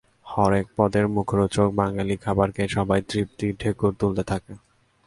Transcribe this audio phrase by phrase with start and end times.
[0.25, 4.53] হরেক পদের মুখরোচক বাঙালি খাবার খেয়ে সবাই তৃপ্তির ঢেকুর তুলতে থাকে।